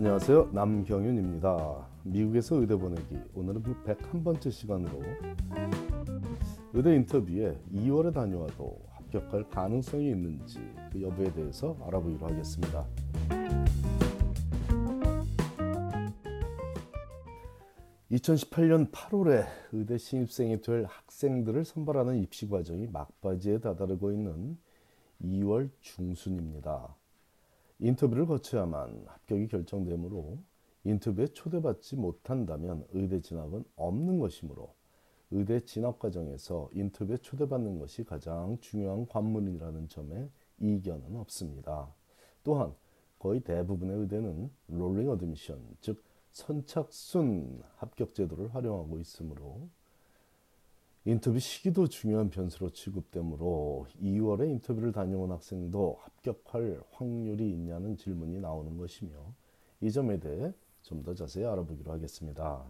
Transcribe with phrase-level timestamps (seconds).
[0.00, 0.48] 안녕하세요.
[0.52, 1.86] 남경윤입니다.
[2.04, 3.18] 미국에서 의대 보내기.
[3.34, 5.02] 오늘은 그 101번째 시간으로
[6.72, 10.58] 의대 인터뷰에 2월에 다녀와도 합격할 가능성이 있는지
[10.90, 12.86] 그 여부에 대해서 알아보기로 하겠습니다.
[18.10, 24.56] 2018년 8월에 의대 신입생이 될 학생들을 선발하는 입시 과정이 막바지에 다다르고 있는
[25.22, 26.96] 2월 중순입니다.
[27.80, 30.38] 인터뷰를 거쳐야만 합격이 결정되므로
[30.84, 34.74] 인터뷰에 초대받지 못한다면 의대 진학은 없는 것이므로
[35.30, 41.94] 의대 진학 과정에서 인터뷰에 초대받는 것이 가장 중요한 관문이라는 점에 이견은 없습니다.
[42.42, 42.74] 또한
[43.18, 46.02] 거의 대부분의 의대는 rolling admission, 즉
[46.32, 49.68] 선착순 합격 제도를 활용하고 있으므로
[51.06, 59.12] 인터뷰 시기도 중요한 변수로 취급되므로 2월에 인터뷰를 다녀온 학생도 합격할 확률이 있냐는 질문이 나오는 것이며
[59.80, 62.64] 이 점에 대해 좀 더 자세히 알아보기로 하겠습니다.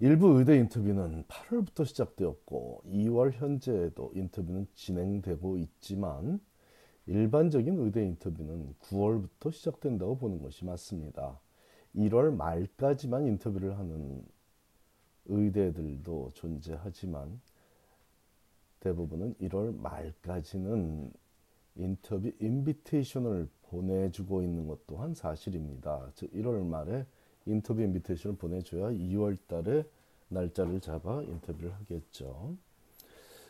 [0.00, 6.40] 일부 의대 인터뷰는 8월부터 시작되었고 2월 현재에도 인터뷰는 진행되고 있지만
[7.06, 11.38] 일반적인 의대 인터뷰는 9월부터 시작된다고 보는 것이 맞습니다.
[11.94, 14.24] 1월 말까지만 인터뷰를 하는
[15.26, 17.40] 의대들도 존재하지만
[18.80, 21.10] 대부분은 1월 말까지는
[21.76, 26.10] 인터뷰 인비테이션을 보내주고 있는 것 또한 사실입니다.
[26.14, 27.06] 즉 1월 말에
[27.46, 29.84] 인터뷰 인비테이션을 보내줘야 2월 달에
[30.28, 32.56] 날짜를 잡아 인터뷰를 하겠죠.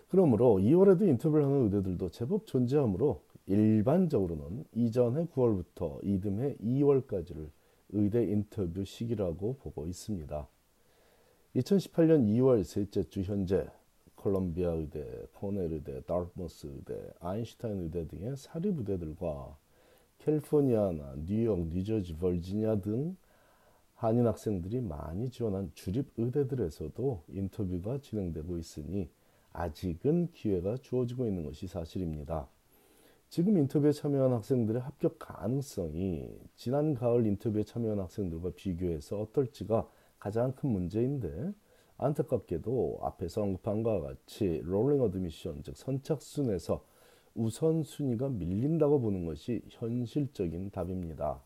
[0.08, 7.48] 그러므로 2월에도 인터뷰를 하는 의대들도 제법 존재하므로 일반적으로는 이전해 9월부터 이듬해 2월까지를
[7.90, 10.48] 의대 인터뷰 시기라고 보고 있습니다.
[11.56, 13.64] 2018년 2월 셋째 주 현재
[14.16, 19.56] 콜롬비아 의대, 코넬 의대, 다르머스 의대, 아인슈타인 의대 등의 사립 의대들과
[20.18, 23.16] 캘리포니아나 뉴욕, 뉴저지, 버지니아 등
[23.94, 29.08] 한인 학생들이 많이 지원한 주립 의대들에서도 인터뷰가 진행되고 있으니
[29.52, 32.48] 아직은 기회가 주어지고 있는 것이 사실입니다.
[33.28, 39.88] 지금 인터뷰에 참여한 학생들의 합격 가능성이 지난 가을 인터뷰에 참여한 학생들과 비교해서 어떨지가
[40.24, 41.52] 가장 큰 문제인데
[41.98, 46.82] 안타깝게도 앞에서 언급한 것과 같이 rolling admission 즉 선착순에서
[47.34, 51.42] 우선순위가 밀린다고 보는 것이 현실적인 답입니다.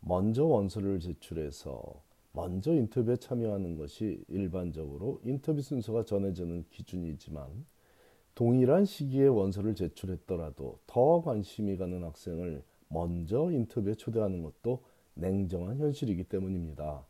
[0.00, 2.02] 먼저 원서를 제출해서
[2.32, 7.66] 먼저 인터뷰에 참여하는 것이 일반적으로 인터뷰 순서가 정해지는 기준이지만
[8.34, 14.82] 동일한 시기에 원서를 제출했더라도 더 관심이 가는 학생을 먼저 인터뷰에 초대하는 것도
[15.12, 17.04] 냉정한 현실이기 때문입니다.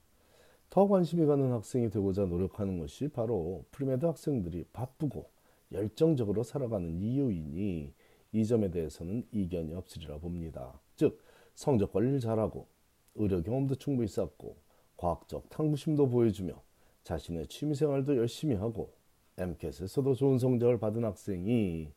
[0.70, 5.30] 더 관심이 가는 학생이 되고자 노력하는 것이 바로 premed 학생들이 바쁘고
[5.72, 7.92] 열정적으로 살아가는 이유이니
[8.32, 10.78] 이 점에 대해서는 이견이 없으리라 봅니다.
[10.96, 11.20] 즉
[11.54, 12.66] 성적 관리를 잘하고
[13.14, 14.56] 의료 경험도 충분히 쌓고
[14.96, 16.60] 과학적 탐구심도 보여주며
[17.02, 18.92] 자신의 취미생활도 열심히 하고
[19.38, 21.92] MCAT에서도 좋은 성적을 받은 학생이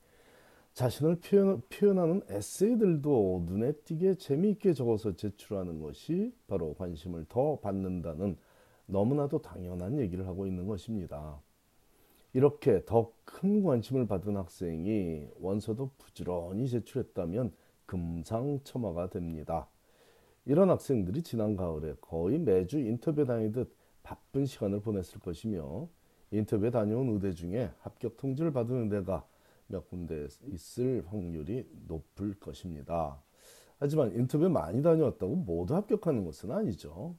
[0.73, 8.37] 자신을 표현, 표현하는 에세이들도 눈에 띄게 재미있게 적어서 제출하는 것이 바로 관심을 더 받는다는
[8.85, 11.41] 너무나도 당연한 얘기를 하고 있는 것입니다.
[12.33, 13.11] 이렇게 더
[13.41, 17.51] 큰 관심을 받은 학생이 원서도 부지런히 제출했다면
[17.87, 19.67] 금상첨화가 됩니다.
[20.45, 25.87] 이런 학생들이 지난 가을에 거의 매주 인터뷰 다니듯 바쁜 시간을 보냈을 것이며
[26.31, 29.25] 인터뷰에 다녀온 의대 중에 합격 통지를 받은 의대가
[29.67, 33.21] 몇 군데 있을 확률이 높을 것입니다.
[33.79, 37.15] 하지만 인터뷰 많이 다녀왔다고 모두 합격하는 것은 아니죠.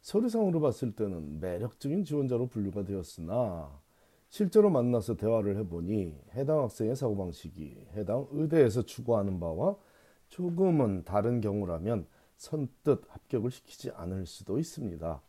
[0.00, 3.80] 서류상으로 봤을 때는 매력적인 지원자로 분류가 되었으나
[4.28, 9.76] 실제로 만나서 대화를 해보니 해당 학생의 사고방식이 해당 의대에서 추구하는 바와
[10.28, 15.20] 조금은 다른 경우라면 선뜻 합격을 시키지 않을 수도 있습니다.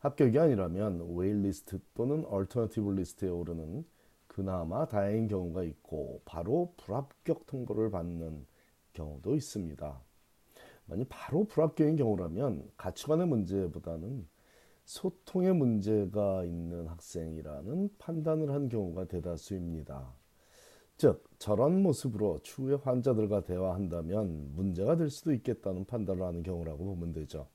[0.00, 3.84] 합격이 아니라면 waitlist 또는 alternative list에 오르는
[4.26, 8.46] 그나마 다행인 경우가 있고 바로 불합격 통보를 받는
[8.92, 10.00] 경우도 있습니다.
[10.86, 14.26] 만약 바로 불합격인 경우라면 가치관의 문제보다는
[14.84, 20.12] 소통의 문제가 있는 학생이라는 판단을 한 경우가 대다수입니다.
[20.96, 27.48] 즉, 저런 모습으로 추후에 환자들과 대화한다면 문제가 될 수도 있겠다는 판단을 하는 경우라고 보면 되죠.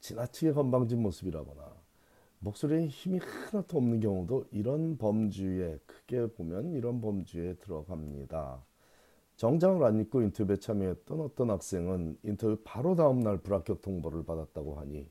[0.00, 1.76] 지나치게 건방진 모습이라거나
[2.40, 8.64] 목소리에 힘이 하나도 없는 경우도 이런 범주에 크게 보면 이런 범주에 들어갑니다.
[9.38, 15.08] 정장을 안 입고 인터뷰에 참여했던 어떤 학생은 인터뷰 바로 다음 날 불합격 통보를 받았다고 하니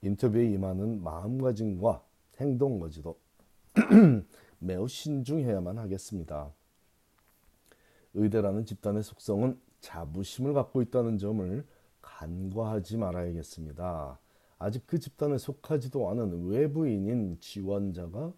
[0.00, 2.04] 인터뷰에 임하는 마음가짐과
[2.40, 3.18] 행동 거지도
[4.60, 6.52] 매우 신중해야만 하겠습니다.
[8.14, 11.66] 의대라는 집단의 속성은 자부심을 갖고 있다는 점을
[12.00, 14.20] 간과하지 말아야겠습니다.
[14.60, 18.32] 아직 그 집단에 속하지도 않은 외부인인 지원자가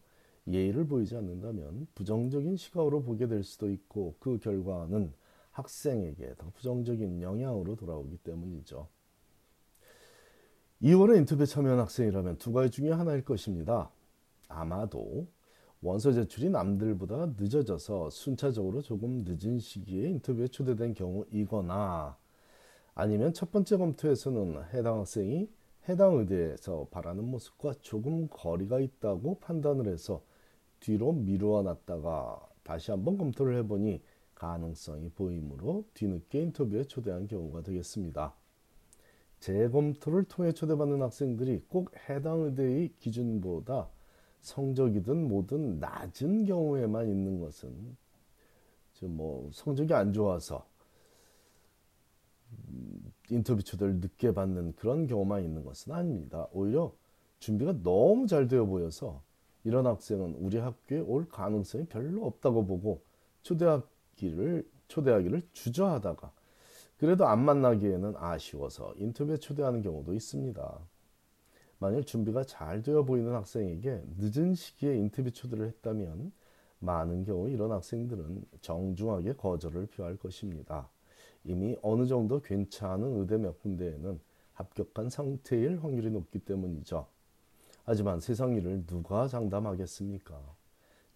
[0.52, 5.12] 예의를 보이지 않는다면 부정적인 시각으로 보게 될 수도 있고 그 결과는
[5.52, 8.88] 학생에게 더 부정적인 영향으로 돌아오기 때문이죠.
[10.82, 13.90] 2월에 인터뷰에 참여한 학생이라면 두 가지 중에 하나일 것입니다.
[14.48, 15.26] 아마도
[15.82, 22.16] 원서 제출이 남들보다 늦어져서 순차적으로 조금 늦은 시기에 인터뷰에 초대된 경우이거나
[22.94, 25.48] 아니면 첫 번째 검토에서는 해당 학생이
[25.88, 30.22] 해당 의대에서 바라는 모습과 조금 거리가 있다고 판단을 해서
[30.80, 34.02] 뒤로 미루어 놨다가 다시 한번 검토를 해보니
[34.34, 38.34] 가능성이 보이므로 뒤늦게 인터뷰에 초대한 경우가 되겠습니다.
[39.38, 43.88] 재검토를 통해 초대받는 학생들이 꼭 해당 의대의 기준보다
[44.40, 47.96] 성적이든 뭐든 낮은 경우에만 있는 것은
[49.02, 50.66] 뭐 성적이 안 좋아서
[53.30, 56.48] 인터뷰 초대를 늦게 받는 그런 경우만 있는 것은 아닙니다.
[56.52, 56.92] 오히려
[57.38, 59.22] 준비가 너무 잘 되어 보여서
[59.64, 63.02] 이런 학생은 우리 학교에 올 가능성이 별로 없다고 보고
[63.42, 66.32] 초대하기를 초대하기를 주저하다가
[66.98, 70.80] 그래도 안 만나기에는 아쉬워서 인터뷰에 초대하는 경우도 있습니다.
[71.78, 76.32] 만일 준비가 잘 되어 보이는 학생에게 늦은 시기에 인터뷰 초대를 했다면
[76.78, 80.90] 많은 경우 이런 학생들은 정중하게 거절을 표할 것입니다.
[81.44, 84.20] 이미 어느 정도 괜찮은 의대 몇 군데에는
[84.52, 87.06] 합격한 상태일 확률이 높기 때문이죠.
[87.90, 90.40] 하지만 세상 일을 누가 장담하겠습니까?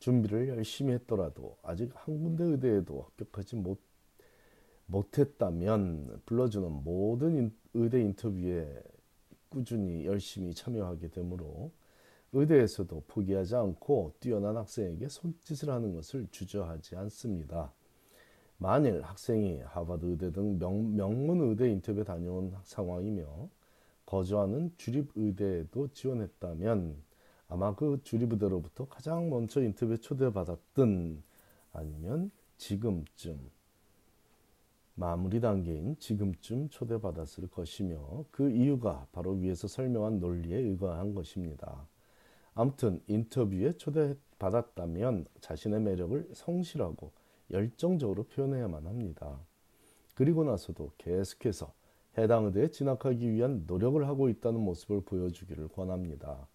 [0.00, 3.78] 준비를 열심히 했더라도 아직 한 군데 의대에도 합격하지 못,
[4.86, 8.82] 못했다면 불러주는 모든 의대 인터뷰에
[9.48, 11.70] 꾸준히 열심히 참여하게 되므로
[12.32, 17.72] 의대에서도 포기하지 않고 뛰어난 학생에게 손짓을 하는 것을 주저하지 않습니다.
[18.58, 23.48] 만일 학생이 하버드 의대 등 명, 명문 의대 인터뷰에 다녀온 상황이며
[24.06, 27.02] 거주하는 주립 의대에도 지원했다면
[27.48, 31.22] 아마 그 주립 의대로부터 가장 먼저 인터뷰에 초대받았던
[31.72, 33.50] 아니면 지금쯤
[34.96, 41.88] 마무리 단계인 지금쯤 초대받았을 것이며 그 이유가 바로 위에서 설명한 논리에 의거한 것입니다.
[42.54, 47.10] 아무튼 인터뷰에 초대받았다면 자신의 매력을 성실하고
[47.50, 49.40] 열정적으로 표현해야만 합니다.
[50.14, 51.72] 그리고 나서도 계속해서
[52.16, 56.46] 해당 의대에 진학하기 위한 노력을 하고 있다는 모습을 보여주기를 권합니다.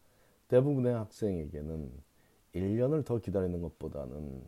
[0.48, 1.92] 대부분의 학생에게는
[2.56, 4.44] 1년을 더 기다리는 것보다는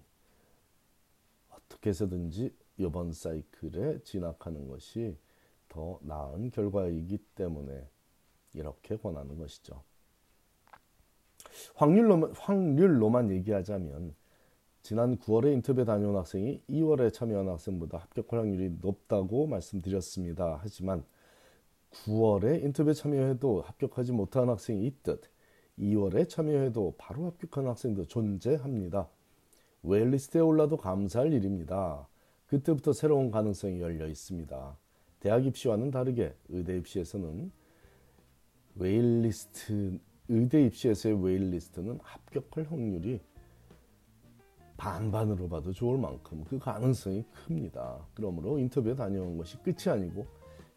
[1.50, 5.18] 어떻게 해서든지 이번 사이클에 진학하는 것이
[5.70, 7.88] 더 나은 결과이기 때문에
[8.54, 9.84] 이렇게 권하는 것이죠.
[11.76, 14.16] 확률로만, 확률로만 얘기하자면
[14.92, 20.60] 지난 9월에 인터뷰에 다녀온 학생이 2월에 참여한 학생보다 합격 확률이 높다고 말씀드렸습니다.
[20.62, 21.06] 하지만
[21.92, 25.22] 9월에 인터뷰에 참여해도 합격하지 못한 학생이 있듯
[25.80, 29.08] 2월에 참여해도 바로 합격한 학생도 존재합니다.
[29.84, 32.10] waitlist에 올라도 감사할 일입니다.
[32.48, 34.78] 그때부터 새로운 가능성이 열려 있습니다.
[35.22, 37.50] 대학 입시와는 다르게 의대 입시에서는
[38.76, 43.22] waitlist 의대 입시에서의 waitlist는 합격할 확률이
[44.82, 48.00] 반반으로 봐도 좋을 만큼 그 가능성이 큽니다.
[48.16, 50.26] 그러므로 인터뷰에 다녀온 것이 끝이 아니고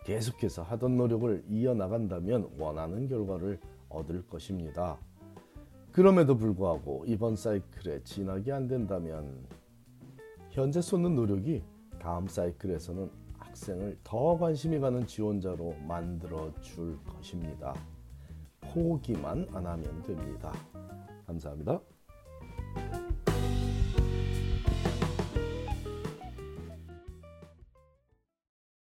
[0.05, 4.99] 계속해서 하던 노력을 이어나간다면 원하는 결과를 얻을 것입니다.
[5.91, 9.47] 그럼에도 불구하고 이번 사이클에 진학이 안 된다면
[10.51, 11.63] 현재 쏟는 노력이
[11.99, 17.75] 다음 사이클에서는 학생을 더 관심이 가는 지원자로 만들어 줄 것입니다.
[18.61, 20.53] 포기만 안 하면 됩니다.
[21.27, 21.81] 감사합니다.